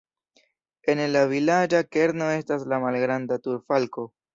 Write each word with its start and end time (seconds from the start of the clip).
Ene 0.93 1.05
de 1.09 1.11
la 1.11 1.21
vilaĝa 1.35 1.85
kerno 1.99 2.33
estas 2.41 2.69
la 2.75 2.85
malgranda 2.89 3.43
turfalko. 3.49 4.13